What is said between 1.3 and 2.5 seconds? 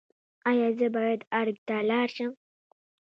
ارګ ته لاړ شم؟